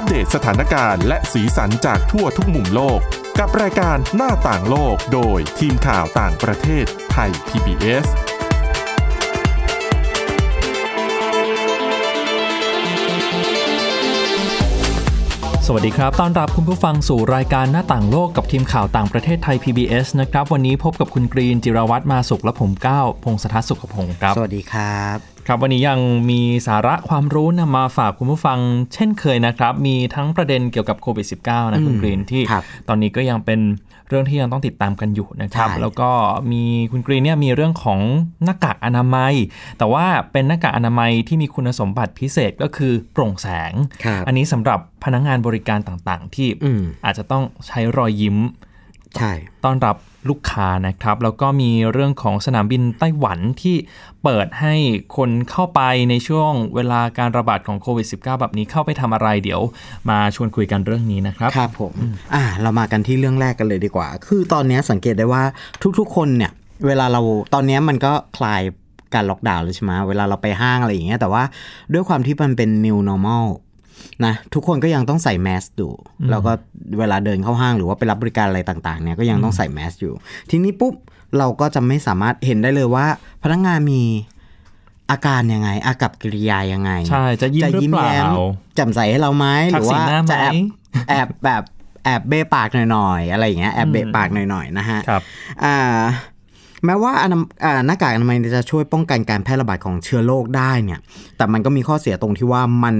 [0.00, 3.00] อัปเดตสถานการณ์และสีสันจากทั่วทุกมุมโลก
[3.38, 8.06] กับรายการหน้าต่างโลกโดยทีมข่าวต่างประเทศไทย PBS
[15.66, 28.58] สวัสดีครับ ต้อนรับคุณผู้ฟังสู่รายการหน้าต่างโลกกับทีมข่าวต่างประเทศไทย PBS นะครับ วันนี้พบกับคุณกรีนจิรวัตรมาสุขและผมก้าวพงศธรสุขพงศ์ครับ สวัสดีครับ ครับวันนี้ยังมีสาระความรู้นำมาฝากคุณผู้ฟัง
[28.94, 33.60] เช่นเคยนะครับ มีทั้งประเด็นเกี่ยวกับโควิด -19 นะคุณกรีนที่ครับตอนนี้ก็ยังเป็น
[34.08, 36.10] เรื่องที่ยังต้องติดตามกันอยู่นะครับใช่แล้วก็
[36.52, 38.00] มีคุณกรีนเนี่ยมีเรื่องของ
[38.44, 39.34] หน้ากากอนามัย
[39.78, 43.72] แต่ว่าเป็นหน้ากากอนามัยที่มีคุณสมบัติพิเศษก็คือโปร่งแสง
[44.04, 48.36] ครับอันนี้สำหรับพนักงานบริการต่างๆ ที่อืมอาจจะต้องใช้รอยยิ้ม
[49.16, 49.32] ใช่
[49.64, 49.96] ต้อนรับ
[50.28, 53.76] ลูกค้านะครับ แล้วก็มีเรื่องของสนามบินไต้หวันที่
[54.22, 54.74] เปิดให้
[55.16, 59.60] คนเข้าไปในช่วงเวลาการระบาดของโควิด -19 แบบนี้เข้าไปทำอะไรเดี๋ยว
[60.10, 61.94] มาชวนคุยกันเรื่องนี้นะครับครับผม
[62.34, 65.42] อ่าเรามากันที่เรื่องแรกกันเลยดีกว่า คือตอนนี้สังเกตได้ว่า
[65.98, 66.52] ทุกๆ คนเนี่ย
[66.86, 67.20] เวลาเรา
[67.54, 68.62] ตอนนี้มันก็คลาย
[69.14, 71.42] การล็อกดาวน์แล้วใช่ไหมเวลาเราไปห้างอะไรอย่างเงี้ยแต่ว่า
[71.92, 73.44] ด้วยความที่มันเป็น new normal
[74.24, 75.88] นะทุกคนก็ยังต้องใส่แมสดู
[76.30, 76.52] แล้วก็
[76.98, 80.14] เวลาเดินเข้าห้างหรือว่าไปรับบริการอะไรต่างๆเนี่ยก็ยังต้องใส่แมสอยู่
[80.50, 80.94] ทีนี้ปุ๊บ
[81.38, 83.06] เราก็จะไม่สามารถเห็นได้เลยว่า
[83.42, 84.02] พนักงานมี
[85.10, 88.26] อาการยังไง อากับกิริยายังไง ใช่ จะยิ้มหรือเปล่าแย้ม
[88.74, 90.54] แจ่มใสให้เราไหมหทัรืกอสีว่าหน้าไหมจะแอบ
[91.08, 91.62] แอบแบบ
[92.04, 95.22] แอบเบะปากหน่อยๆ อะไรอย่างเงี้ยแอบเบะปากหน่อยๆนะฮะครับ
[95.64, 95.76] อ่า
[96.84, 101.00] แม้ว่าอนาอ่าหน้ากากอนามัยจะช่วยป้องกันการแพร่ระบาดของเชื้อโรคได้เนี่ย
[101.36, 102.96] แต่มันก็มีข้อเสียตรงที่ว่ามัน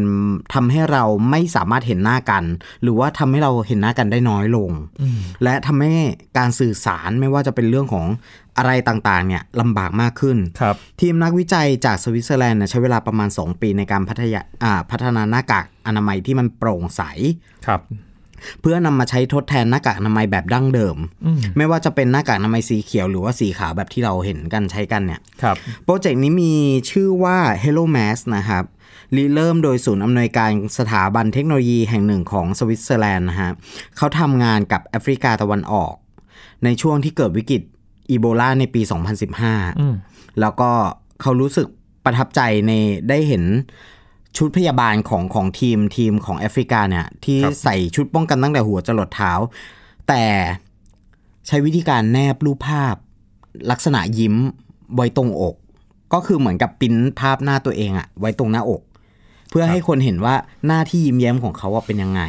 [0.55, 2.45] ทำให้เราไม่สามารถเห็นหน้ากัน
[2.83, 4.71] หรือว่าทำให้เราเห็นหน้ากันได้น้อยลง
[5.45, 5.93] และทำให้
[6.39, 8.07] การสื่อสารไม่ว่าจะเป็นเรื่องของ
[8.59, 17.03] อะไรต่างๆเนี่ยลำบากมากขึ้นครับทีมนักวิจัยจากสวิตเซอร์แลนด์เนี่ยใช้เวลาประมาณ 2 ปีในการพัฒนาอ่าพัฒนาหน้ากากอนามัยที่มันโปร่งใส
[17.67, 17.81] ครับ
[18.61, 20.97] เพื่อนำมาใช้ทดแทนหน้ากากอนามัยแบบดั้งเดิม
[21.57, 26.55] ไม่ว่าจะเป็นหน้ากากอนามัยสีเขียวหรือว่าสีขาวแบบที่เราเห็นกันใช้กันเนี่ยครับโปรเจกต์นี้มี
[26.91, 28.65] ชื่อว่า Hello Mask นะครับ
[29.17, 33.51] ริเริ่มโดยศูนย์อำนวยการสถาบันเทคโนโลยีแห่งหนึ่งของสวิตเซอร์แลนด์นะฮะ
[33.97, 35.93] เขาทำงานกับแอฟริกาตะวันออก
[36.65, 37.63] ในช่วงที่เกิดวิกฤต
[38.11, 38.83] อีโบลาในปี
[39.61, 40.71] 2015 แล้วก็
[41.21, 41.69] เขารู้สึก
[42.05, 42.73] ประทับใจใน
[43.09, 43.45] ได้เห็น
[44.39, 49.33] ชุดพยาบาลของของทีมทีมของแอฟริกาเนี่ยที่ครับใส่ชุดป้องกันตั้งแต่หัวจรดเท้า
[50.09, 50.25] แต่
[51.47, 52.95] ใช้วิธีการแนบรูปภาพ
[53.71, 54.35] ลักษณะยิ้ม
[54.95, 55.55] ไว้ตรงอก
[56.13, 58.83] ก็คือเหมือนกับปริ้นภาพหน้าตัวเองอะไว้ตรงหน้าอก
[59.51, 60.35] เพื่อให้คนเห็นว่า
[60.67, 62.23] หน้าที่ยิ้มแย้มของเขาว่าเป็นยังไง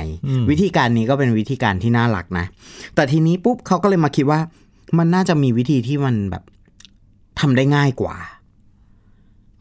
[0.50, 2.46] วิธีการนี้ก็เป็นวิธีการที่น่ารักนะ
[2.96, 4.40] แต่ทีนี้ปุ๊บเขาก็เลยมาคิดว่า
[4.98, 6.44] มันน่าจะมีวิธีที่มันแบบ
[7.40, 8.16] ทำได้ง่ายกว่า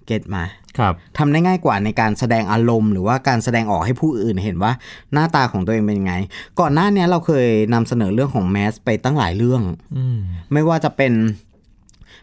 [0.06, 0.44] เก็ตมา
[0.78, 4.72] ครับทำได้ง่ายกว่าในการแสดงอารมณ์ หรือว่าการแสดงออกให้ผู้อื่นเห็นว่า
[5.12, 6.14] หน้าตาของตัวเองเป็นยังไง
[6.60, 9.62] ก่อนหน้าเนี้ยเราเคยนำเสนอเรื่องของแมสไปตั้งหลายเรื่อง
[9.96, 10.18] อืม
[10.52, 11.12] ไม่ว่าจะเป็น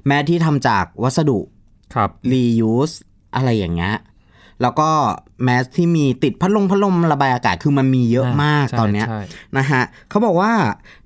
[0.08, 1.40] แมสที่ทำจากวัสดุ
[1.96, 2.96] ครับ reuse
[3.36, 3.96] อะไรอย่างเงี้ย
[4.62, 4.90] แล้วก็
[5.44, 9.22] แมสที่มีติดพัดลมพัดลมระบายอากาศคือมันมีเยอะมากใช่ตอนเนี้ยใช่
[9.58, 10.54] นะฮะเขาบอกว่า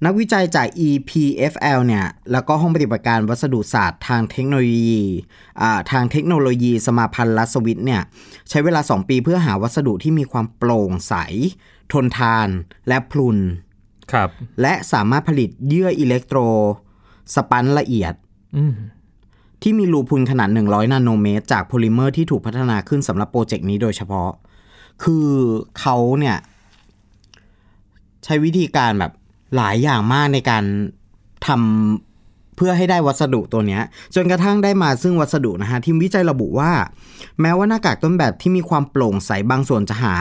[0.06, 5.02] นักวิจัยจาก EPFL เนี่ย แล้วก็ห้องปฏิบัติการวัสดุศาสตร์ทางเทคโนโลยี
[5.62, 8.02] อ่าทางเทคโนโลยีสมาพันธ์รัสวิทเนี่ย
[8.50, 11.14] ใช้เวลา 2 ปีเพื่อหาวัสดุที่มีความโปร่งใส
[11.94, 12.48] ทนทาน
[12.88, 13.38] และพรุน
[14.12, 14.30] ครับ
[14.62, 18.14] และสามารถผลิตเยื่อ electrospun ละเอียด
[18.58, 18.74] อืม
[19.64, 24.30] ที่มีรูพุนขนาด 100 นาโนเมตร จากโพลิเมอร์ที่ถูกพัฒนาขึ้นสำหรับโปรเจกต์นี้โดยเฉพาะ
[25.03, 25.28] คือ
[25.80, 26.38] เขาเนี่ย
[28.24, 29.12] ใช้วิธีการแบบ
[29.56, 30.64] หลายอย่างมากในการ
[31.48, 33.81] ทำเพื่อให้ได้วัสดุตัวเนี้ย
[34.16, 36.72] จนกระทั่งได้มาซึ่งวัสดุนะฮะทีมวิจัยระบุว่า
[37.42, 40.16] แม้ว่าหน้ากากต้นแบบที่มีความโปร่งใสบางส่วนจะหา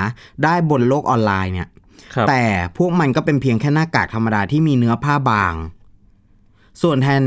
[0.45, 1.69] ได้บนโลกออนไลน์เนี่ย
[2.15, 2.43] ครับแต่
[2.77, 5.55] พวกมันก็เป็นเพียงแค่หน้ากากธรรมดาที่มีเนื้อผ้าบาง
[6.83, 7.23] ส่วนแทน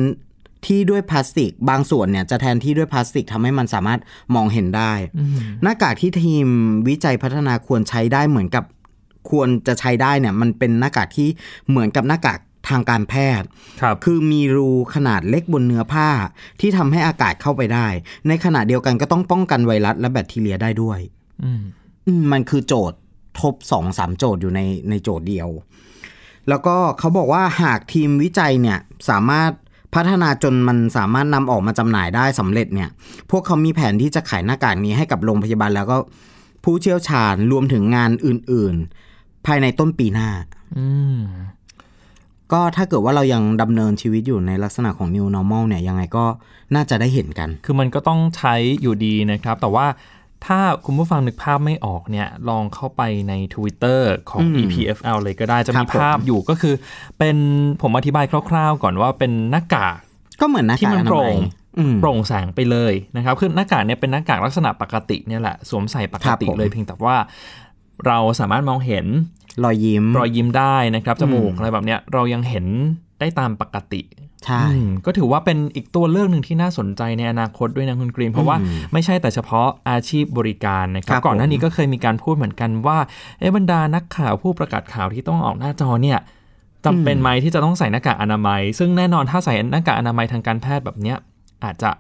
[0.66, 4.00] ที่ด้วยพลาสติก บางส่วนเนี่ยจะแทนที่ด้วยพลาสติกทำให้มันสามารถ
[4.36, 4.94] มองเห็นได้
[5.64, 6.48] หน้ากากที่ทีม
[6.88, 8.64] วิจัยพัฒนาควรใช้ได้เหมือนกับ
[9.30, 11.28] ควรจะใช้ได้เนี่ยมันเป็นหน้ากากที่
[11.70, 12.40] เหมือนกับหน้ากาก
[12.70, 13.48] ทางการแพทย์
[13.82, 16.10] ครับคือมีรูขนาดเล็กบนเนื้อผ้า
[16.60, 17.88] ที่ทำให้อากาศเข้าไปได้
[18.28, 21.00] ในขณะเดียวกันก็ต้องป้องกันไวรัสและแบคทีเรียได้ด้วย
[21.44, 21.62] อืม
[22.08, 22.98] อืมมันคือโจทย์
[23.40, 25.50] ทบสองสามโจทย์อยู่ในในโจทย์เดียว
[26.50, 29.52] แล้วก็เขาบอกว่าหากทีมวิจัยเนี่ยสามารถ
[29.96, 32.90] พัฒนาจนมันสามารถนำออกมาจำหน่ายได้สำเร็จเนี่ย
[33.32, 35.98] พวกเขามีแผนที่จะขายหน้ากากนี้ให้กับโรงพยาบาลแล้วก็
[36.64, 38.76] ผู้เชี่ยวชาญรวมถึงงานอื่น
[39.12, 40.30] ๆ ภายในต้นปีหน้า
[40.78, 41.22] อืม
[42.52, 46.26] ก็ถ้าเกิดว่าเรายังดำเนินชีวิตอยู่ในลักษณะของ new normal เนี่ยยังไงก็
[46.76, 49.86] น่าจะได้เห็นกัน คือมันก็ต้องใช้อยู่ดีนะครับ แต่ว่า
[50.46, 56.76] ถ้าคุณผู้ฟังนึกภาพไม่ออกเนี่ย ลองเข้าไปใน Twitter ของอืม EPFL เลยก็ได้จะมีครับผมภาพอยู่ก็คือ
[57.20, 57.38] เป็น
[57.82, 59.98] ผมอธิบายคร่าวๆ ก่อนว่าเป็นหน้ากาก
[60.42, 61.40] ก็เหมือนหน้ากากที่มันอนาโปร่มัยง
[61.78, 67.18] อืมโปร่งแสงไปเลยนะครับคือหน้ากากเนี่ยเป็นหน้ากากลักษณะปกติเนี่ยแหละสวมใส่ปกติครับผมเลยเพียงแต่ว่า
[68.08, 69.06] เราสามารถมองเห็น
[69.64, 72.66] รอยยิ้มรอยยิ้มได้นะครับจมูกอืมอะไรแบบเนี้ยเรายังเห็น
[73.20, 74.02] ได้ตามปกติ
[74.46, 82.98] ใช่อืมก็ถือว่าเป็นอีกตัวเลือกหนึ่งที่น่าสนใจในอนาคตด้วยนะคุณกรีน เพราะว่าอืมไม่ใช่แต่เฉพาะอาชีพบริการนะครับครับก่อนหน้าผมนี้ก็เคยมีการพูดเหมือนกันว่า
[83.40, 86.20] เอะบรรดานักข่าวผู้ประกาศข่าวที่ต้องออกหน้าจอเนี่ย
[86.86, 91.18] จำเป็นไหมที่จะต้องใส่หน้ากากอนามัย ซึ่งแน่นอนถ้าใส่หน้ากากอนามัยทางการแพทย์แบบเนี้ย
[91.64, 91.92] อาจจะ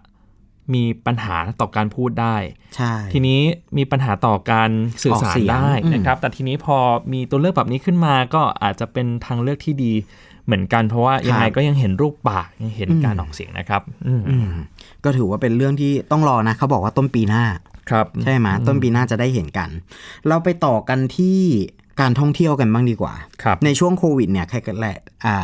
[0.73, 2.35] มีปัญหาต่อการพูดได้
[2.75, 3.39] ใช่ทีนี้
[3.77, 4.69] มีปัญหาต่อการ
[5.03, 6.77] สื่อสาออกรเสียงได้อืมนะครับ แต่ทีนี้พอ
[7.13, 9.93] มีตัวเลือกแบบนี้ขึ้นมาก็อาจจะเป็นทางเลือกที่ดี
[10.51, 14.49] เหมือนกันเพราะว่ายังไงก็ยังเห็นรูปปากยังเห็นการออกเสียงนะครับอืมอืม
[15.03, 17.43] ก็ถือว่าเป็นเรื่องที่ต้องรอนะเขาบอกว่าต้นปีหน้า
[17.89, 19.69] ครับใช่ไหมต้นปีหน้าจะได้เห็นกัน
[20.27, 21.39] เราไปต่อกันที่
[22.01, 23.13] การท่องเที่ยวกันบ้างดีกว่า
[23.43, 25.37] ครับในช่วงโควิดเนี่ยใครกันแหละอ่า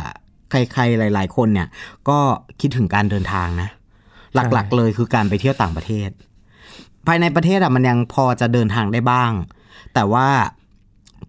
[0.50, 1.68] ใครๆหลาย ๆ คนเนี่ย
[2.08, 2.18] ก็
[2.60, 3.68] คิดถึงการเดินทางนะ
[4.34, 6.10] หลักๆเลยคือการไปเที่ยวต่างประเทศ
[7.06, 9.32] ภายในประเทศอะมันยังพอจะเดินทางได้บ้าง
[9.94, 10.26] แต่ว่า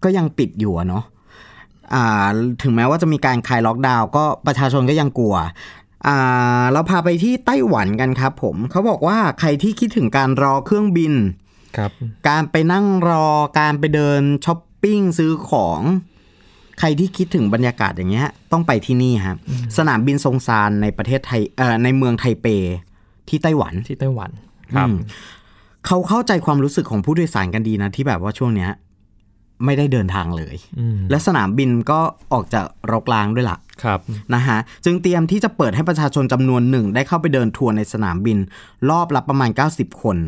[0.04, 1.09] ก็ยังปิดอยู่อะเนาะอ่า
[2.62, 5.36] ถึงแม้ว่าจะมีการคลายล็อกดาวน์ก็ประชาชนก็ยังกลัว
[6.06, 11.14] อ่าเราพาไปที่ไต้หวันกันครับผมเขาบอกว่าใครที่คิดถึงการรอเครื่องบิน
[11.76, 11.90] ครับ
[12.28, 13.26] การไปนั่งรอ
[13.58, 15.80] การไปเดินช้อปปิ้งซื้อของ
[16.78, 19.38] ใครที่คิดถึงบรรยากาศอย่างเงี้ย ต้องไปที่นี่ครับ
[19.76, 22.46] สนามบินซงซานในประเทศไทยเอ่อในเมืองไทเป
[23.28, 24.30] ที่ไต้หวันที่ไต้หวัน
[24.74, 24.96] ครับอืม
[25.86, 28.70] เขาเข้าใจความรู้สึกของผู้โดยสารกันดีนะที่แบบว่าช่วงเนี้ย
[29.64, 32.00] ไม่ได้เดินทางเลยอืมและสนามบินก็
[32.32, 34.00] ออกจากรกรางด้วยล่ะครับ
[34.34, 38.38] นะฮะจึงเตรียมที่จะเปิดให้ประชาชนจำนวนหนึ่งได้เข้าไปเดินทัวร์ในสนามบิน
[38.90, 40.18] รอบละประมาณ 90 คน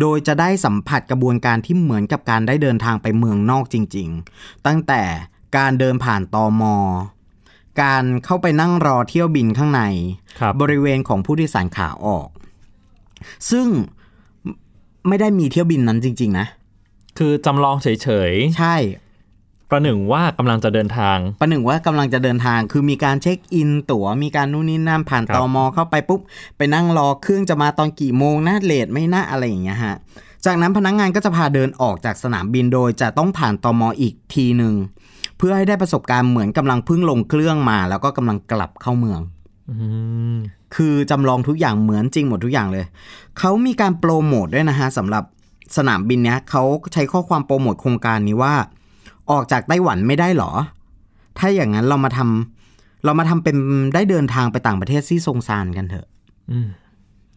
[0.00, 4.08] โดยจะได้สัมผัสกระบวนการที่เหมือนกับการได้เดินทางไปเมืองนอกจริง
[4.38, 5.02] ๆ ตั้งแต่
[5.56, 6.76] การเดินผ่านตอมอ
[7.82, 9.82] การเข้าไปนั่งรอเที่ยวบินข้างใน
[10.40, 12.28] ครับบริเวณของผู้โดยสารขาออก
[13.50, 13.66] ซึ่ง
[15.08, 16.46] ไม่ได้มีเที่ยวบินนั้นจริง ๆ นะ
[17.18, 17.88] คือจำลองเฉ
[18.30, 19.04] ยใช่ๆ
[19.70, 26.20] ประหนึ่งว่ากำลังจะเดินทาง ประหนึ่งว่ากำลังจะเดินทาง คือมีการเช็คอินตั๋ว มีการนู่นนี่นั่นผ่านครับ ตอมอเข้าไปปุ๊บ
[26.56, 29.96] ไปนั่งรอเครื่องจะมาตอนกี่โมงนะเลทไม่น่าอะไรอย่างเงี้ยฮะ
[30.44, 34.74] จากนั้นพนักงานก็จะพาเดินออกจากสนามบินโดยจะต้องผ่านตอมออีกทีหนึ่ง
[35.38, 39.20] เพื่อให้ได้ประสบการณ์เหมือนกำลังเพิ่งลงเครื่องมา แล้วก็กำลังกลับเข้าเมือง
[39.70, 39.76] อื
[40.34, 40.36] ม
[40.74, 42.84] คือจำลองทุกอย่างเหมือนจริงหมดทุกอย่างเลย
[43.38, 45.24] เขามีการโปรโมทด้วยนะฮะสำหรับ
[45.76, 46.62] สนามบินเนี้ยเขา
[46.92, 48.54] ใช้ข้อความโปรโมทโครงการนี้ว่า
[49.30, 50.52] ออกจากไต้หวันไม่ได้หรอ
[51.38, 53.56] ถ้าอย่างนั้นเรามาทำเรามาทำเป็น
[53.94, 56.06] ได้เดินทางไปต่างประเทศที่ซงซานกันเถอะ
[56.50, 56.68] อืม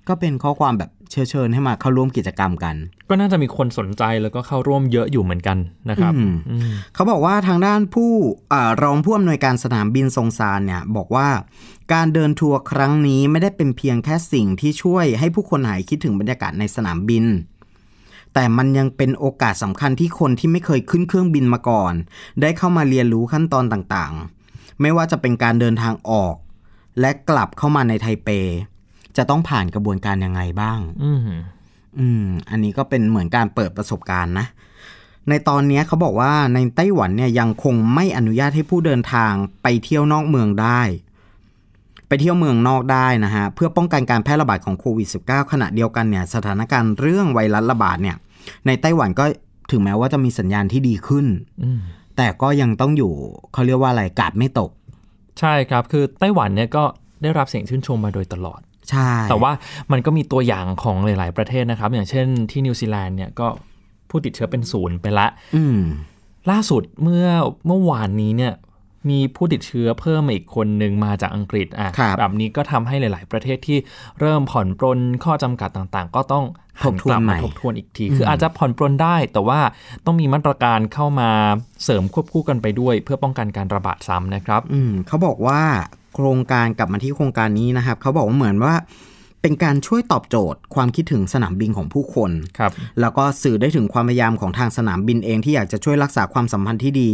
[0.07, 2.75] ก็เป็นข้อความแบบเชิญเชิญให้มาเข้าร่วมกิจกรรมกัน
[3.10, 5.57] ก็น่าจะมีคนสนใจแล้วก็เข้าร่วมเยอะอยู่เหมือนกัน
[5.90, 8.12] นะครับอืมอืมเขาบอกว่าทางด้านผู้
[8.54, 11.28] อารองผู้อำนวยการสนามบินซงซานเนี่ย บอกว่า
[11.94, 17.25] การเดินทัวร์ครั้งนี้ไม่ได้เป็นเพียงแค่สิ่งที่ช่วยให้ผู้คนหายคิดถึงบรรยากาศในสนามบิน
[18.39, 21.94] แต่มันยังเป็นโอกาสสำคัญที่คนที่ไม่เคยขึ้นเครื่องบินมาก่อน
[22.42, 26.36] ได้เข้ามาเรียนรู้ขั้นตอนต่างๆ ไม่ว่าจะเป็นการเดินทางออก
[27.00, 28.30] และกลับเข้ามาในไทเป
[29.18, 31.19] จะต้องผ่านกระบวนการยังไงบ้าง อืม
[32.00, 34.45] อืม อันนี้ก็เป็นเหมือนการเปิดประสบการณ์นะ
[35.30, 39.33] ในตอนนี้เขาบอกว่าในไต้หวันเนี่ยยังคงไม่อนุญาตให้ผู้เดินทาง
[39.64, 40.81] ไปเที่ยวนอกเมืองได้
[42.07, 48.18] ไปเที่ยวเมืองนอกได้นะฮะ เพื่อป้องกันการแพร่ระบาดของโควิด -19 ขณะเดียวกันเนี่ยสถานการณ์เรื่องไวรัสระบาดเนี่ย
[48.68, 49.25] ในไต้หวันก็
[49.71, 51.25] ถึงแม้ว่าจะมีสัญญาณที่ดีขึ้น
[51.63, 51.80] อืม
[52.18, 53.13] แต่ก็ยังต้องอยู่
[53.54, 54.71] เขาเรียกว่าอะไรกาดไม่ตก
[55.39, 56.83] ใช่ครับ คือไต้หวันเนี่ยก็
[57.21, 59.51] ได้รับเสียงชื่นชมมาโดยตลอด ใช่ แต่ว่า
[59.92, 63.47] มันก็มีตัวอย่างของหลาย ๆ ประเทศนะครับ อย่างเช่นที่นิวซีแลนด์เนี่ยก็
[64.09, 65.80] ผู้ติดเชื้อเป็นศูนย์ไปละอืม
[66.51, 67.25] ล่าสุดเมื่อ
[67.68, 68.54] เมื่อวานนี้เนี่ย
[69.09, 73.78] มีผู้ติดเชื้อเพิ่มมาอีกคนหนึ่งมาจากอังกฤษอะครับแบบนี้ก็ทำให้หลาย ๆ ประเทศที่
[74.19, 76.45] เริ่มผ่อนปรนข้อจำกัดต่างๆ ก็ต้อง
[76.81, 79.59] หันกลับทบทวนใหม่มาทบทวนอีกที คืออาจจะผ่อนปรนได้ แต่ว่า
[80.06, 81.30] ต้องมีมาตรการเข้ามา
[81.83, 85.61] เสริมควบคู่กันไปด้วย เพื่อป้องกันการระบาดซ้ำนะครับ อืมเขาบอกว่า
[86.16, 88.73] โครงการกลับมาที่โครงการนี้นะครับเขาบอกว่าเหมือนว่า
[89.42, 97.09] เป็นการช่วยตอบโจทย์ความคิดถึงสนามบินของผู้คนครับแล้วก็สื่อได้ถึงความพยายามของทางสนามบินเองที่อยากจะช่วยรักษาความสัมพันธ์ที่ดี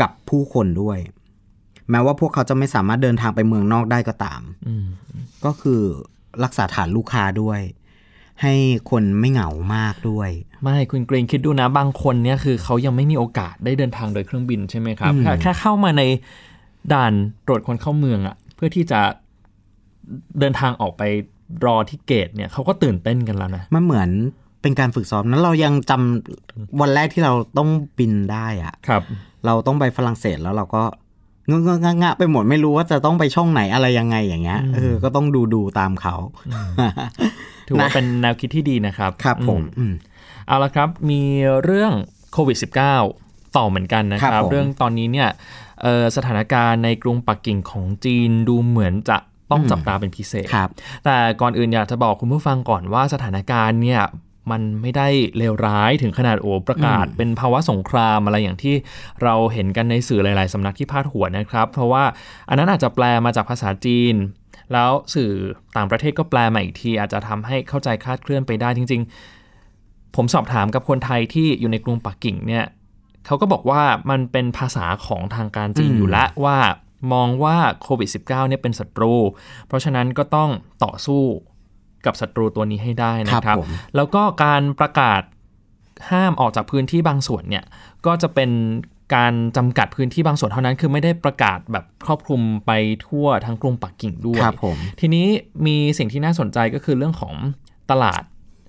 [0.00, 0.98] กับผู้คนด้วย
[1.90, 4.86] แม้ว่าพวกเขาจะไม่สามารถเดินทางไปเมืองนอกได้ก็ตามอืม
[5.44, 5.80] ก็คือ
[6.44, 7.60] รักษาฐานลูกค้าด้วย
[8.42, 8.54] ให้
[8.90, 10.30] คนไม่เหงามากด้วย
[10.62, 16.02] ไม่คุณเกรงคิดดูนะ บางคนเนี่ยคือเขายังไม่มีโอกาสได้เดินทางโดยเครื่องบินใช่ไหมครับอืมแค่แค่เข้ามาใน
[16.92, 17.12] ด่าน
[17.46, 19.00] ตรวจคนเข้าเมืองอะเพื่อที่จะ
[20.40, 21.02] เดินทางออกไป
[21.66, 24.08] รอที่เกตเนี่ยเขาก็ตื่นเต้นกันแล้วนะมันเหมือน
[24.62, 27.68] เป็นการฝึกซ้อมนั้นเรายังจำวันแรกที่เราต้อง
[27.98, 29.02] บินได้อะครับ
[29.46, 36.14] เราต้องไปฝรั่งเศสแล้วเราก็เงอะเงอะงะงะไปหมดไม่รู้ว่าจะต้องไปช่องไหนอะไรยังไงอย่างเงี้ยเออก็ต้องดูดูตามเขา
[37.66, 39.92] ถือว่านะเป็นแนวคิดที่ดีนะครับ ครับผมอือืม
[40.46, 41.22] เอาละครับมี
[41.64, 41.92] เรื่อง
[42.32, 42.58] โควิด
[43.02, 45.28] -19 ต่อเหมือนกันนะคครัรับบผมเรื่องตอนนี้เนี่ย
[45.82, 49.18] เอ่อสถานการณ์ในกรุงปักกิ่งของจีนดูเหมือนจะ
[49.50, 50.68] ต้องจับตาเป็นพิเศษครับ
[51.04, 54.00] แต่ก่อนอื่นอยากจะบอกคุณผู้ฟังก่อนว่าสถานการณ์เนี่ย
[54.52, 58.74] มันไม่ได้เลวร้ายถึงขนาดโอ้ประกาศ เป็นภาวะสงครามอะไรอย่างที่
[59.22, 62.04] เราเห็นกันในสื่อหลาย ๆ สำนักที่พาดหัวนะครับ เพราะว่า
[62.48, 64.14] อันนั้นอาจจะแปลมาจากภาษาจีน
[64.72, 65.30] แล้วสื่อ
[65.76, 69.02] ต่างประเทศก็แปลมาอีกที อาจจะทำให้เข้าใจคลาดเคลื่อนไปได้จริง
[69.58, 72.64] ๆ ผมสอบถามกับคนไทยที่อยู่ในกรุงปักกิ่งเนี่ย
[73.26, 76.58] เขาก็บอกว่ามันเป็นภาษาของทางการจีนอืมอยู่แล้วว่า
[77.12, 79.14] มองว่าโควิด -19 เนี่ยเป็นศัตรู
[79.66, 80.50] เพราะฉะนั้นก็ต้อง
[80.84, 81.22] ต่อสู้
[82.06, 85.22] กับศัตรูตัวนี้ให้ได้นะคครัรับบผมแล้วก็การประกาศ
[86.10, 87.64] ห้ามออกจากพื้นที่บางส่วนเนี่ย
[88.06, 88.50] ก็จะเป็น
[89.14, 92.70] การจำกัดพื้นที่บางส่วนเท่านั้น คือไม่ได้ประกาศแบบครอบคลุมไป
[93.06, 95.26] ทั่วทั้งกรุงปักกิ่งด้วยครับผมทีนี้
[95.66, 97.34] มีสิ่งที่น่าสนใจก็คือเรื่องของ
[97.90, 98.22] ตลาด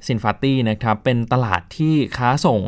[0.07, 2.59] ซินฟาตี้นะครับ เป็นตลาดที่ค้าส่ง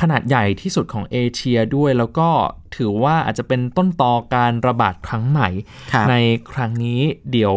[0.00, 2.28] ขนาดใหญ่ที่สุดของเอเชียด้วย แล้วก็
[2.76, 5.48] ถือว่าอาจจะเป็นต้นตอการระบาดครั้งใหม่
[5.92, 6.14] ครับใน
[6.52, 7.54] ครั้งนี้เดี๋ยว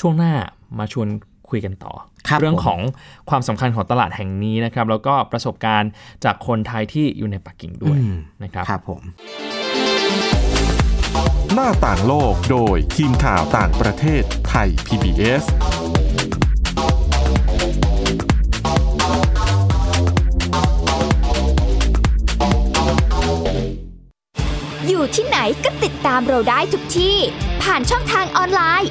[0.00, 0.32] ช่วงหน้า
[0.78, 1.08] มาชวน
[1.50, 1.92] คุยกันต่อ
[2.28, 2.80] ครับเรื่องผมของ
[3.30, 5.90] ความสำคัญของตลาดแห่งนี้นะครับ แล้วก็ประสบการณ์
[6.24, 9.00] จากคนไทยที่อยู่ในปักกิ่งด้วยอืมนะครับครับผม
[11.54, 15.44] หน้าต่างโลกโดยทีมข่าวต่างประเทศไทย PBS
[24.88, 27.16] อยู่ที่ไหนก็ติดตามเราได้ทุกที่
[27.62, 28.90] ผ่านช่องทางออนไลน์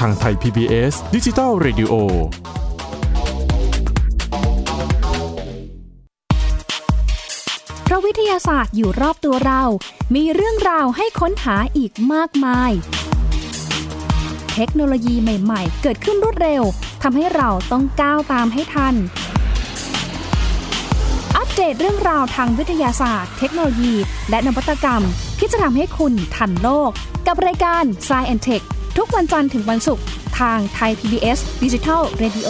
[0.00, 1.92] ทางไทย PBS ดิจิทัล Radio
[7.84, 9.62] เพราะวิทยาศาสตร์อยู่รอบตัวเรา
[10.14, 12.72] มีเรื่องราวให้ค้นหาอีกมากมาย
[14.54, 16.62] เทคโนโลยีใหม่ๆ เกิดขึ้นรวดเร็ว
[17.02, 18.94] ทำให้เราต้องก้าวตามให้ทัน
[21.36, 23.94] อัปเดตเรื่องราวทางวิทยาศาสตร์ เทคโนโลยี
[24.30, 25.02] และนวัตกรรม
[25.38, 26.90] ที่จะทำให้คุณทันโลก
[27.26, 28.66] กับรายการ Science and t e c h
[28.96, 30.04] ทุกวันจันทร์ถึงวันศุกร์
[30.40, 32.48] ทางไทย PBS Digital Radio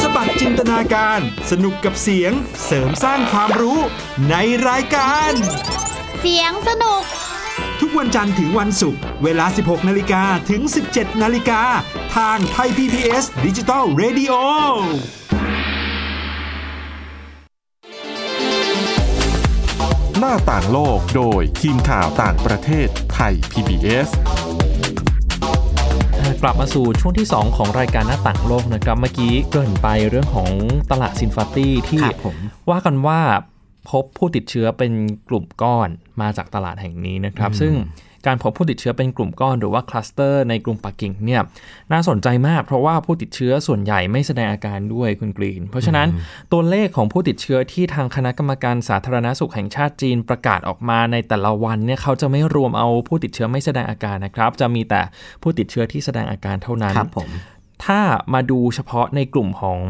[0.00, 2.32] สบัดจินตนาการ สนุกกับเสียง
[2.66, 3.78] เสริมสร้างความรู้
[4.30, 4.36] ใน
[4.68, 5.32] รายการ
[6.20, 7.02] เสียงสนุก
[7.80, 10.62] ทุกวันจันทร์ถึงวันศุกร์เวลา 16 นาฬิกาถึง
[10.92, 11.62] 17 นาฬิกา
[12.16, 14.32] ทางไทย PBS ดิจิ t a l Radio
[20.20, 24.08] หน้าต่างโลกโดยทีมข่าวต่างประเทศไทย PBS
[26.42, 30.50] กลับมาสู่ช่วงที่ 2 ของรายการหน้าต่างโลกนะครับ เมื่อกี้เกริ่นไปเรื่องของ
[30.90, 32.36] ตลาดซินฟาตี้ที่ครับผม
[32.70, 33.20] ว่ากันว่า
[33.90, 34.92] พบผู้ติดเชื้อเป็น
[35.28, 35.88] กลุ่มก้อน
[36.20, 37.72] มาจากตลาดแห่งนี้นะครับ ซึ่ง
[38.26, 41.42] การพบผู้ติดเชื้อเป็นกลุ่มก้อนหรือว่าคลัสเตอร์ในกรุงปักกิ่งเนี่ย
[41.92, 46.08] น่าสนใจมากเพราะว่าผู้ติดเชื้อส่วนใหญ่ไม่แสดงอาการด้วยคุณกรีน เพราะฉะนั้น
[46.52, 55.00] ตัวเลขของผู้ติดเชื้อที่ทางคณะกรรมการสาธารณสุขแห่งชาติจีนประกาศออกมาในแต่ละวันเนี่ยเขาจะไม่รวมเอาผู้ติดเชื้อไม่แสดงอาการนะครับ จะมีแต่
[55.42, 57.30] ผู้ติดเชื้อที่แสดงอาการเท่านั้นครับผม
[57.84, 58.00] ถ้า
[58.34, 59.80] มาดูเฉพาะในกลุ่มของ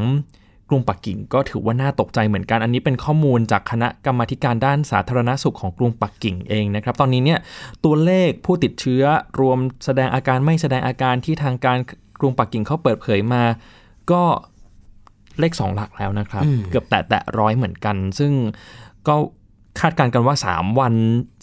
[0.69, 7.39] กรุงปักกิ่งก็ถือว่าน่าตกใจเหมือนกัน อันนี้เป็นข้อมูลจากคณะกรรมาธิการด้านสาธารณสุขของกรุงปักกิ่งเองนะครับ ตอนนี้เนี่ย
[7.85, 9.03] ตัวเลขผู้ติดเชื้อ
[9.41, 11.79] รวมแสดงอาการไม่แสดงอาการที่ทางการ
[12.21, 13.43] กรุงปักกิ่งเขาเปิดเผยมา
[14.11, 14.23] ก็
[15.41, 18.33] เลขสองหลักแล้วนะครับ เกือบแตะแตะร้อยเหมือนกัน ซึ่ง
[19.09, 19.15] ก็
[19.81, 20.95] คาดการณ์กันว่า 3 วัน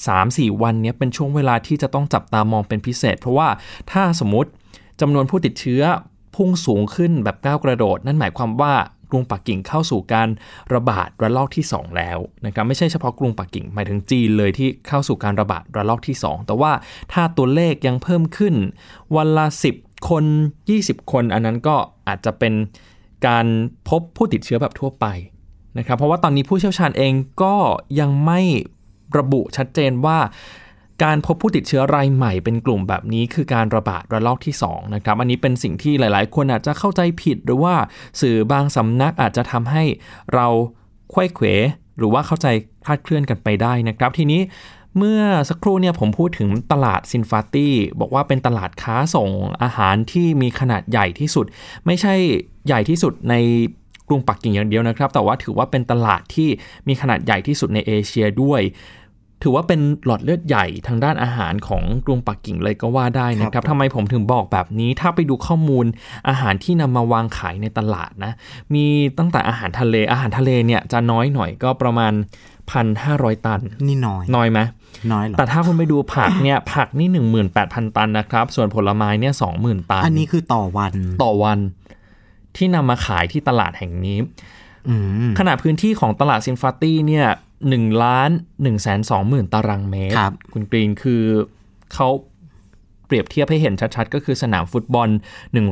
[0.08, 3.48] 3-4 วันเนี้ยเป็นช่วงเวลาที่จะต้องจับตามองเป็นพิเศษ เพราะว่า
[3.92, 4.50] ถ้าสมมติ
[5.02, 5.82] จำนวนผู้ติดเชื้อ
[6.36, 8.74] พุ่งสูงขึ้นแบบก้าวกระโดด นั่นหมายความว่า
[9.12, 10.30] กรุงปักกิ่งเข้าสู่การ
[10.74, 16.72] ระบาดระลอกที่ 2 แล้วนะครับไม่ใช่เฉพาะกรุงปักกิ่งหมายถึงจีนเลยที่เข้าสู่การระบาดระลอกที่ 2 แต่ว่า
[17.14, 18.56] ถ้าตัวเลขยังเพิ่มขึ้น
[19.16, 19.46] วันละ
[19.78, 20.24] 10 คน
[20.68, 21.76] 20 คน อันนั้นก็
[22.08, 22.54] อาจจะเป็น
[23.28, 23.46] การ
[23.90, 25.06] พบผู้ติดเชื้อแบบทั่วไป
[25.78, 27.56] นะครับเพราะว่าตอนนี้ผู้เชี่ยวชาญเองก็
[28.00, 28.42] ยังไม่
[29.18, 30.18] ระบุชัดเจนว่า
[31.04, 37.76] การพบผู้ติดเชื้อรายใหม่เป็นกลุ่มแบบนี้คือการระบาดระลอกที่2นะครับอันนี้เป็นสิ่งที่หลายๆ คนอาจจะเข้าใจผิดหรือว่า
[38.22, 39.84] สื่อบางสำนักอาจจะทำให้
[40.34, 40.48] เรา
[41.14, 41.46] ควยเขว
[41.98, 42.48] หรือว่าเข้าใจ
[42.86, 44.42] คลาดเคลื่อนกันไปได้นะครับ ทีนี้
[44.98, 49.30] เมื่อสักครู่เนี่ยผมพูดถึงตลาดซินฟาตี้บอกว่าเป็นตลาดค้าส่ง
[49.64, 51.46] อาหารที่มีขนาดใหญ่ที่สุด
[51.86, 52.14] ไม่ใช่
[52.68, 53.36] ใหญ่ที่สุดใน
[54.08, 56.50] กรุงปักกิ่งอย่างเดียวนะครับ แต่ว่าถือว่าเป็นตลาดที่
[56.88, 58.62] มีขนาดใหญ่ที่สุดในเอเชียด้วย
[59.44, 65.86] ถือว่าเป็นหลอดเลือดใหญ่ทางด้านอาหารของกรุงปักกิ่งเลยก็ว่าได้นะคครัรับบผมทำไมผมถึงบอกแบบนี้ ถ้าไปดูข้อมูล
[66.30, 68.32] อาหารที่นำมาวางขายในตลาดนะ
[68.74, 68.86] มี
[69.18, 72.14] ตั้งแต่อาหารทะเล อาหารทะเลเนี่ยจะน้อยหน่อยก็ประมาณ
[72.80, 74.60] 1,500ตัน นี่น้อย น้อยไหม
[75.12, 77.08] น้อยเหรอ แต่ถ้าคุณไปดูผักเนี่ยผักนี่
[77.54, 81.60] 18,000ตันนะครับ ส่วนผลไม้เนี่ย20,000ตัน อันนี้คือต่อวัน ต่อวัน
[82.58, 84.18] ที่นำมาขายที่ตลาดแห่งนี้
[84.90, 84.96] อื
[85.30, 87.28] มขนาดพื้นที่ของตลาดซินฟาตี้เนี่ย
[87.70, 88.30] หนึ่งล้าน
[88.64, 91.24] หนึ่งแสนสองหมื่นตารางเมตรครับคุณกรีนคือ
[91.94, 92.10] เขา
[93.06, 95.10] เปรียบเทียบให้เห็นชัดๆ ก็คือสนามฟุตบอล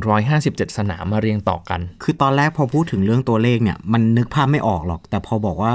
[0.08, 5.74] 157 สนามมาเรียงต่อกัน คือตอนแรกพอพูดถึงเรื่องตัวเลขเนี่ย มันนึกภาพไม่ออกหรอก แต่พอบอกว่า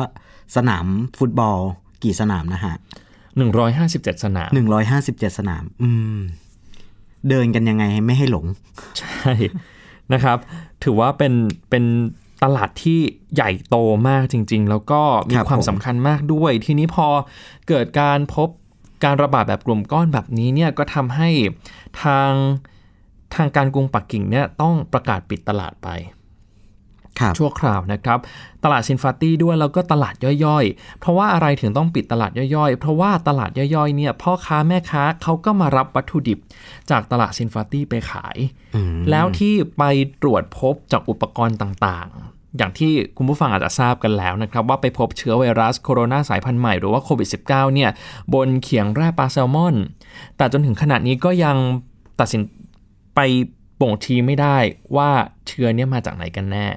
[0.56, 0.86] สนาม
[1.20, 1.58] ฟุตบอล
[2.04, 2.76] กี่สนามนะฮะ
[3.50, 6.18] 157 สนามหนึ่งร้อยห้าสิบเจ็ดสนาม อืม
[7.30, 8.46] เดินกันยังไงให้ไม่ให้หลง
[9.00, 9.32] ใช่
[10.14, 10.38] นะครับ
[10.84, 11.34] ถือว่าเป็น
[11.70, 11.84] เป็น
[12.44, 13.00] ตลาดที่
[13.36, 13.76] ใหญ่โต
[14.08, 17.08] มากจริง ๆ แล้วก็มีครับความผมสำคัญมากด้วย ทีนี้พอ
[17.68, 18.50] เกิดการพบ
[19.04, 21.30] การระบาดแบบกลุ่มก้อนแบบนี้เนี่ยก็ทำให้
[22.04, 22.32] ทาง
[23.36, 26.19] ทางการกรุงปักกิ่งเนี่ยต้องประกาศปิดตลาดไปครับ
[27.40, 28.20] ชั่วคราวนะครับ
[28.64, 36.40] ตลาดซินฟาตี้ด้วยแล้วก็ตลาดย่อยๆ เพราะว่าอะไรถึงต้องปิดตลาดย่อยๆ เพราะว่าตลาดย่อยๆเนี่ยพ่อค้าแม่ค้าเขาก็มารับวัตถุดิบ
[36.92, 38.38] จากตลาดซินฟาตี้ไปขาย
[39.10, 39.84] แล้วที่ไป
[40.22, 47.90] ตรวจพบจากอุปกรณ์ต่างๆอย่างที่คุณผู้ฟังอาจจะทราบกันแล้วนะครับ ว่าไปพบเชื้อไวรัสโคโรนาสายพันธุ์ใหม่หรือว่าโควิด -19 เนี่ย
[48.34, 49.76] บนเขียงแร่ปลาแซลมอน
[50.38, 51.58] แต่จนถึงขณะนี้ก็ยัง
[52.20, 52.42] ตัดสิน
[53.16, 53.20] ไป
[53.82, 54.58] บ่งชี้ไม่ได้
[54.96, 55.10] ว่า
[55.48, 56.68] เชื้อเนี่ยมาจากไหนกันแน่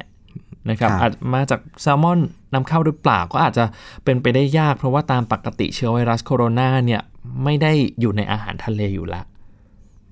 [0.71, 2.21] นะครับครับอาจมาจากแซลมอน
[2.55, 3.65] นำเข้าหรือเปล่าก็อาจจะ
[4.05, 7.03] เป็นไปได้ยาก เพราะว่าตามปกติเชื้อไวรัสโคโรนาเนี่ย
[7.45, 9.25] ไม่ได้อยู่ในอาหารทะเลอยู่แล้ว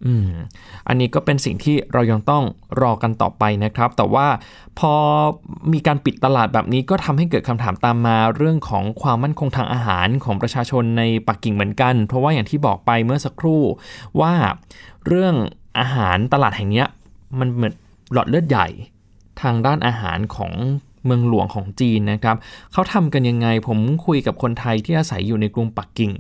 [0.07, 0.33] อืม
[0.89, 2.45] อันนี้ก็เป็นสิ่งที่เรายังต้อง
[2.81, 4.27] รอกันต่อไปนะครับ แต่ว่า
[4.79, 4.93] พอ
[5.73, 13.63] มีการปิดตลาดแบบนี้ก็ทำให้เกิดคำถามตามมาเรื่องของความมั่นคงทางอาหารของประชาชนในปักกิ่งเหมือนกัน เพราะว่าอย่างที่บอกไปเมื่อสักครู่
[14.21, 14.33] ว่า
[15.07, 15.35] เรื่อง
[15.79, 16.87] อาหารตลาดแห่งเนี้ย
[17.39, 17.75] มันเหมือน
[18.13, 18.67] หลอดเลือดใหญ่
[19.42, 20.53] ทางด้านอาหารของ
[21.05, 22.37] เมืองหลวงของจีนนะครับ
[22.72, 26.12] เขาทำกันยังไงผมคุยกับคนไทยที่อาศัยอยู่ในกรุงปักกิ่ง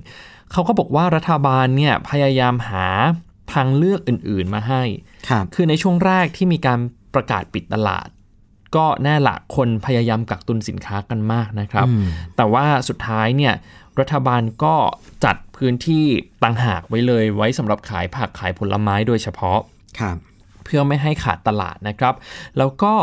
[0.52, 2.86] เขาก็บอกว่ารัฐบาลเนี่ยพยายามหา
[3.52, 4.82] ทางเลือกอื่นๆมาให้
[5.28, 6.78] ครับคือในช่วงแรกที่มีการ
[7.14, 8.08] ประกาศปิดตลาด
[8.76, 12.06] ก็แน่ละคนพยายามกักตุนสินค้ากันมากนะครับอืม
[12.36, 13.54] แต่ว่าสุดท้ายเนี่ย
[14.00, 14.74] รัฐบาลก็
[15.24, 16.06] จัดพื้นที่
[16.42, 19.58] ต่างหากไว้เลย ไว้สำหรับขายผักขายผลไม้โดยเฉพาะ
[20.00, 22.14] ครับเพื่อไม่ให้ขาดตลาดนะครับ
[22.58, 22.94] แล้วก็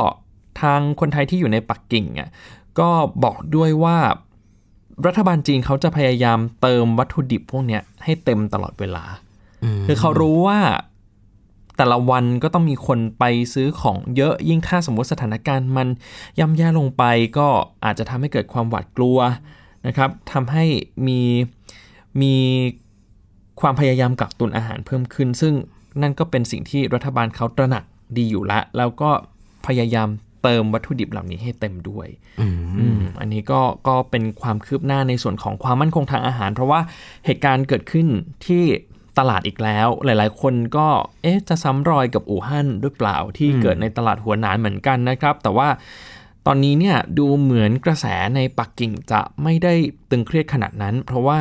[0.62, 2.30] ทางคนไทยที่อยู่ในปักกิ่งอะ
[2.80, 2.90] ก็
[3.24, 3.98] บอกด้วยว่า
[5.06, 9.04] รัฐบาลจีนเขาจะพยายามเติมวัตถุดิบพวกเนี้ยให้เต็มตลอดเวลา
[9.86, 10.60] คือเขารู้ว่า
[11.78, 15.88] แต่ละวันก็ต้องมีคนไปซื้อของเยอะยิ่งถ้าสมมติสถานการณ์มัน
[16.40, 17.04] ย่ำแย่ลงไป
[17.38, 17.48] ก็
[17.86, 19.18] อาจจะทำให้เกิดความหวาดกลัว
[19.88, 20.66] นะครับทำให้
[21.08, 21.22] มี
[22.22, 22.36] มี
[23.62, 25.54] ความพยายามกักตุนอาหารเพิ่มขึ้น ซึ่ง
[26.02, 27.84] นั่นก็เป็นสิ่งที่รัฐบาลเขาตระหนัก
[28.18, 29.10] ดีอยู่แล้วแล้วก็
[29.68, 30.10] พยายาม
[30.44, 32.08] เติมวัตถุดิบเหล่านี้ให้เต็มด้วย
[32.42, 32.48] อื
[33.00, 36.80] มอันนี้ก็ก็เป็นความคืบหน้าในส่วนของความมั่นคงทางอาหาร เพราะว่า
[37.26, 38.08] เหตุการณ์เกิดขึ้น
[38.46, 38.64] ที่
[39.20, 40.88] ตลาดอีกแล้ว หลาย ๆ คนก็
[41.22, 45.70] เอ๊ะจะซ้ำรอยกับอู่ฮั่นหรือเปล่าที่เกิดในตลาดหัวหนานเหมือนกันนะครับ แต่ว่า
[46.46, 48.06] ตอนนี้เนี่ยดูเหมือนกระแส
[48.36, 49.74] ในปักกิ่งจะไม่ได้
[50.10, 51.40] ตึงเครียดขนาดนั้น เพราะว่า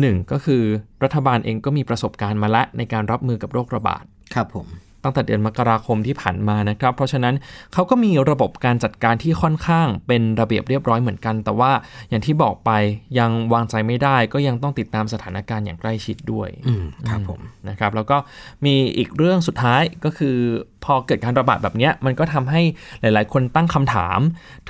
[0.00, 0.62] หนึ่งก็คือ
[1.04, 4.68] รัฐบาลเองก็มีประสบการณ์มาแล้วในการรับมือกับโรคระบาด ครับผม
[5.04, 7.34] ตั้งแต่เดือนมกราคมที่ผ่านมานะครับ เพราะฉะนั้น
[7.72, 11.72] เขาก็มีระบบการจัดการที่ค่อนข้างเป็นระเบียบเรียบร้อยเหมือนกัน แต่ว่า
[12.08, 12.70] อย่างที่บอกไป
[13.18, 18.16] ยังวางใจไม่ได้ ก็ยังต้องติดตามสถานการณ์อย่างใกล้ชิดด้วย อืมครับผมนะครับ แล้วก็
[18.64, 20.36] มีอีกเรื่องสุดท้ายก็คือ
[20.84, 22.62] พอเกิดการระบาดแบบเนี้ยมันก็ทำให้
[23.00, 24.20] หลาย ๆ คนตั้งคำถาม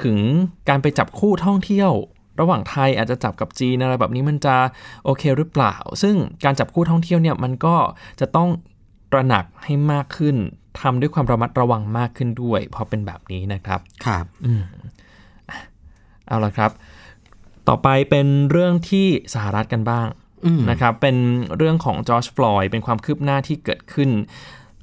[0.03, 0.19] ถึง
[0.69, 1.93] การไปจับคู่ท่องเที่ยว
[2.41, 4.57] ระหว่างไทยอาจจะจับกับจีนอะไรแบบนี้มันจะ
[5.05, 7.77] โอเคหรือเปล่า ซึ่งการจับคู่ท่องเที่ยวเนี่ยมันก็
[8.21, 8.49] จะต้อง
[9.13, 10.37] ตระหนักให้มากขึ้น
[10.81, 14.63] ทำด้วยความระมัดระวังมากขึ้นด้วยเพราะเป็นแบบนี้นะครับครับอืม
[15.49, 15.59] อะ
[16.27, 16.71] เอาละครับ
[17.69, 20.07] ต่อไปเป็นเรื่องที่สหรัฐกันบ้าง
[20.45, 21.17] อืมนะครับเป็น
[21.57, 24.11] เรื่องของจอร์จฟลอยด์เป็นความคืบหน้าที่เกิดขึ้น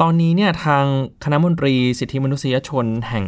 [0.01, 0.83] ตอนนี้เนี่ยทาง
[1.23, 3.25] คณะมนตรีสิทธิมนุษยชนแห่ง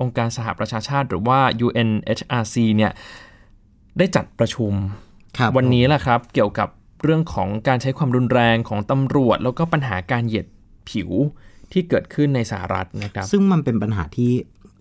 [0.00, 2.92] องค์การสหประชาชาติ หรือว่า UNHRC เนี่ย
[3.98, 4.72] ได้จัดประชุม
[5.38, 6.68] ครับวันนี้แหละครับ เกี่ยวกับ
[7.02, 10.46] เรื่องของการใช้ความรุนแรงของตำรวจ แล้วก็ปัญหาการเหยียด
[10.90, 11.10] ผิว
[11.72, 14.32] ที่เกิดขึ้นในสหรัฐนะครับ ซึ่งมันเป็นปัญหาที่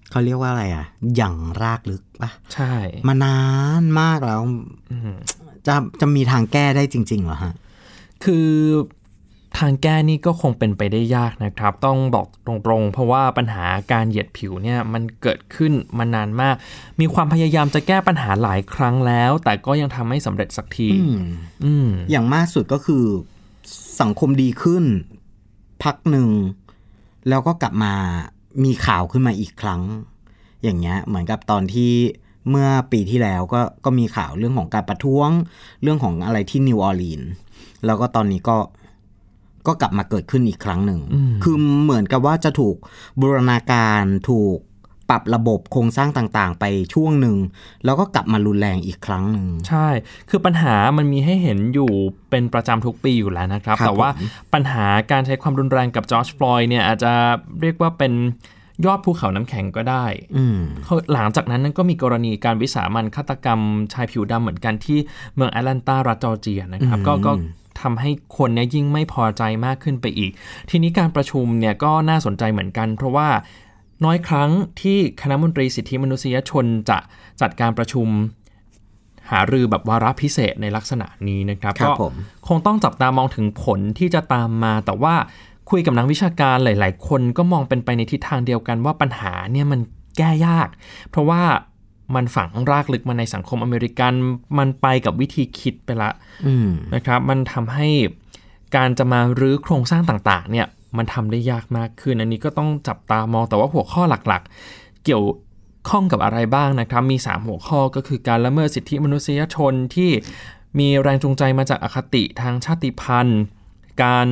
[0.09, 2.73] เขาเรียกว่าอะไรอะอย่างรากลึกปะใช่
[3.07, 3.39] มานา
[3.81, 4.41] นมากแล้ว
[4.91, 5.15] อืม
[5.67, 7.53] จะจะมีทางแก้ได้จริงๆเหรอฮะ
[8.23, 8.49] คือ
[9.57, 16.55] ทางแก้นี่ก็คงเป็นไปได้ยากนะครับ ต้องบอกตรงๆ เพราะว่าปัญหาการเหยียดผิวเนี่ยมันเกิดขึ้นมานานมาก
[16.99, 21.17] มีความพยายามจะแก้ปัญหาหลายครั้งแล้ว แต่ก็ยังทำไม่สำเร็จสักทีอืม
[21.63, 23.03] อืมอย่างมากสุดก็คือ
[24.01, 24.83] สังคมดีขึ้น
[25.83, 26.29] พักหนึ่ง
[27.29, 27.93] แล้วก็กลับมา
[28.63, 29.81] มีข่าวขึ้นมาอีกครั้ง
[30.63, 31.91] อย่างเงี้ยเหมือนกับตอนที่
[32.49, 35.29] เมื่อปีที่แล้วก็ก็มีข่าวเรื่องของการประท้วง
[35.81, 37.29] เรื่องของอะไรที่นิวออร์ลีนส์
[37.85, 38.57] แล้วก็ตอนนี้ก็
[39.67, 40.99] ก็กลับมาเกิดขึ้นอีกครั้งหนึ่ง
[41.43, 42.75] คือเหมือนกับว่าจะถูก
[43.19, 44.57] บูรณาการถูก
[45.09, 47.37] ปรับระบบโครงสร้างต่างๆ ไปช่วงหนึ่ง
[47.85, 49.87] แล้วก็กลับมารุนแรงอีกครั้งหนึ่ง ใช่
[50.29, 51.91] คือปัญหามันมีให้เห็นอยู่
[52.29, 57.13] เป็นประจำทุกปีอยู่แล้วนะครับครับแต่ว่าผมปัญหาการใช้ความรุนแรงกับจอร์จฟลอยด์เนี่ยอาจจะ
[57.61, 58.13] เรียกว่าเป็น
[58.85, 60.05] ยอดภูเขาน้ำแข็งก็ได้
[60.37, 63.59] อืมเขาหลังจากนั้นก็มีกรณีการวิสามันฆาตกรรม
[63.93, 64.99] ชายผิวดำเหมือนกันที่
[65.35, 67.31] เมืองแอตแลนตารัฐจอร์เจียนะครับอืมก็ก็
[67.79, 70.31] ทำให้คนเนี่ยยิ่งไม่พอใจมากขึ้นไปอีก
[70.69, 73.29] ทีนี้การประชุมเนี่ยก็น่าสนใจเหมือนกัน เพราะว่า
[74.05, 74.49] น้อยครั้ง
[74.81, 76.97] ที่คณะมนตรีสิทธิมนุษยชนจะ
[77.41, 78.07] จัดการประชุม
[79.31, 82.13] หารือแบบวาระพิเศษในลักษณะนี้นะครับครับก็ผม
[82.47, 85.15] คงต้องจับตามองถึงผลที่จะตามมา แต่ว่า
[85.69, 89.79] คุยกับนักวิชาการหลาย ๆ คนก็มองเป็นไปในทิศทางเดียวกันว่าปัญหาเนี่ยมัน
[90.17, 90.67] แก้ยาก
[91.09, 91.41] เพราะว่า
[92.15, 94.13] มันฝังรากลึกมาในสังคมอเมริกัน
[94.57, 96.11] มันไปกับวิธีคิดไปละ
[96.47, 97.87] อืมนะครับ มันทำให้
[98.75, 105.23] การจะมารื้อโครงสร้างต่างๆ เนี่ย มันทำได้ยากมากขึ้น อันนี้ก็ต้องจับตามองแต่ว่าหัวข้อหลักๆ เกี่ยว
[105.89, 110.09] ข้องกับอะไรบ้างนะครับ มี 3 หัวข้อก็คือการละเมิดสิทธิมนุษยชนที่
[110.79, 113.41] มีแรงจูงใจมาจากอคติทางชาติพันธุ์
[114.03, 114.27] การ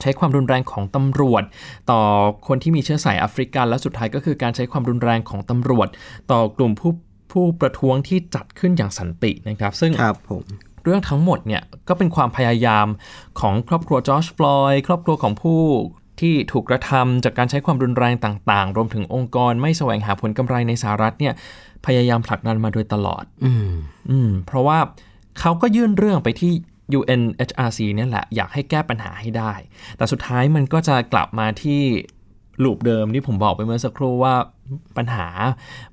[0.00, 1.42] ใช้ความรุนแรงของตำรวจ
[1.90, 2.00] ต่อ
[2.46, 5.88] คนที่มีเชื้อสายแอฟริกัน และสุดท้ายก็คือการใช้ความรุนแรงของตำรวจ
[6.30, 6.92] ต่อกลุ่มผู้
[7.32, 10.44] ผู้ประท้วงที่จัดขึ้นอย่างสันตินะครับ ซึ่งครับผม
[10.84, 12.86] เรื่องทั้งหมดเนี่ยก็เป็นความพยายาม
[13.40, 15.60] ของครอบครัวจอร์จฟลอยด์ครอบครัวของผู้
[16.20, 21.34] ที่ถูกกระทำจากการใช้ความรุนแรงต่างๆ รวมถึงองค์กรไม่แสวงหาผลกำไรในสหรัฐเนี่ย
[21.86, 23.70] พยายามผลักดันมาโดยตลอด อืม
[24.10, 24.78] อืมเพราะว่า
[25.40, 26.52] เขาก็ยื่นเรื่องไปที่
[26.98, 29.52] UNHRC เนี่ยแหละอยากให้แก้ปัญหาให้ได้
[29.96, 31.82] แต่สุดท้ายมันก็จะกลับมาที่
[32.64, 34.34] ลูปเดิมที่ผมบอกไปเมื่อสักครู่ว่า
[34.96, 35.26] ปัญหา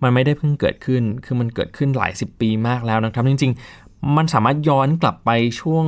[0.04, 3.54] มันไม่ได้เพิ่งเกิดขึ้น คือมันเกิดขึ้นหลายสิบปีมากแล้วนะครับ จริง
[3.84, 5.30] ๆ มันสามารถย้อนกลับไป
[5.62, 5.86] ช่วง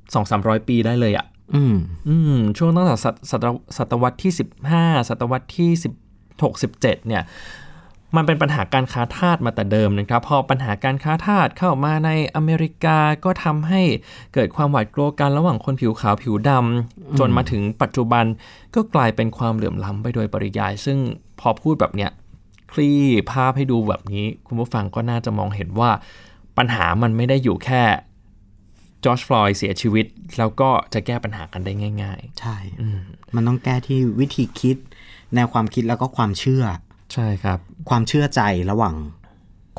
[0.00, 1.74] 2-300 ปีได้เลยอะ่ะอืม
[2.08, 4.32] อืมช่วงตั้งแต่ศตศตวศตวรรษที่
[4.70, 5.70] 15 ศตวรรษที่
[6.20, 7.22] 16 17 เนี่ย
[8.16, 13.82] มันเป็นปัญหาการค้าทาสมาแต่เดิมนะครับ พอปัญหาการค้าทาสเข้ามาในอเมริกาก็ทำให้
[14.34, 18.24] เกิดความหวาดกลัวกันระหว่างคนผิวขาวผิวดำจนมาถึงปัจจุบัน
[18.74, 20.98] ก็กลายเป็นความเหลื่อมล้ำไปโดยปริยาย ซึ่ง
[21.40, 22.10] พอพูดแบบเนี้ย
[22.72, 25.90] คลี่ภาพให้ดูแบบนี้ คุณผู้ฟังก็น่าจะมองเห็นว่า
[26.58, 27.82] ปัญหามันไม่ได้อยู่แค่
[29.04, 30.06] จอร์จฟลอยด์เสียชีวิต
[30.38, 31.72] แล้วก็จะแก้ปัญหากันได้
[32.02, 32.56] ง่ายใช่
[33.34, 34.76] มันต้องแก้ที่วิธีคิด
[35.34, 38.94] แนวความคิดแล้วก็ความเชื่อๆ ใช่ครับ ความเชื่อใจระหว่าง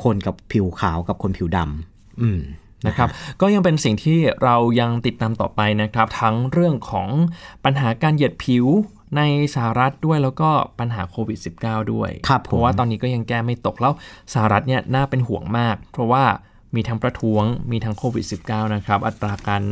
[0.04, 2.40] คนกับผิวขาวกับคนผิวดำอืม
[2.86, 3.08] นะครับ
[3.40, 7.08] ก็ยังเป็นสิ่งที่เรายังติดตามต่อไปนะครับ ทั้งเรื่องของ
[7.64, 8.66] ปัญหาการเหยียดผิว
[9.16, 9.22] ใน
[9.54, 13.92] สหรัฐด้วยแล้วก็ปัญหาโควิด -19 ด้วยครับผมเพราะว่าตอนนี้ก็ยังแก้ไม่ตกแล้ว
[14.32, 16.24] สหรัฐเนี่ยน่าเป็นห่วงมาก เพราะว่า
[16.74, 19.62] มีทั้งประท้วงมีทั้งโควิด -19 นะครับ อัตราการ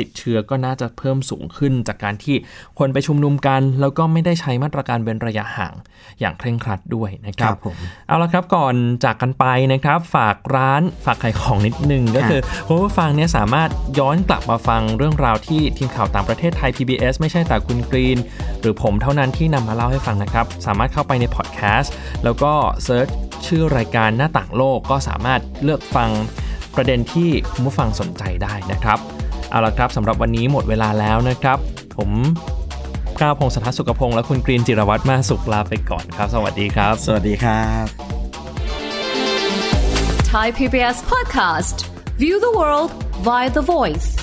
[0.00, 2.36] ติดเชื้อก็น่าจะเพิ่มสูงขึ้น จากการที่
[2.78, 5.74] คนไปชุมนุมกัน แล้วก็ไม่ได้ใช้มาตรการเว้นระยะห่าง
[6.20, 7.76] อย่างเคร่งครัดด้วยนะคครัรับบผม
[8.08, 18.18] เอาละครับก่อนจากกันไปนะครับ ฝากร้านฝากขายของนิดนึงก็คือคุณผู้ฟังเนี่ยสามารถย้อนกลับมาฟังเรื่องราวที่ทีมข่าวต่างประเทศไทย PBS ไม่ใช่แต่คุณกรีน
[18.60, 21.92] หรือผมเท่านั้นที่นำมาเล่าให้ฟังนะครับ สามารถเข้าไปในพอดแคสต์
[22.24, 22.52] แล้วก็
[22.84, 23.08] เซิร์ช
[23.46, 26.10] ชื่อรายการหน้าต่างโลกก็สามารถเลือกฟัง
[26.76, 28.98] ประเด็นที่คุณผู้ฟังสนใจได้นะครับ
[29.50, 31.58] เอาละครับสำหรับวันนี้หมดเวลาแล้วนะครับ
[31.96, 32.10] ผม
[33.20, 37.86] ก้าวพงศธรสุขพงศ์และคุณกรีนจิรวัตรมาสุขลาไปก่อนครับ สวัสดีครับ สวัสดีครับ
[40.32, 41.76] ไ Thai PBS podcast.
[42.16, 42.92] View the world
[43.26, 44.19] via the voice.